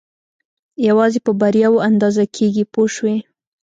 [0.87, 3.17] یوازې په بریاوو اندازه کېږي پوه شوې!.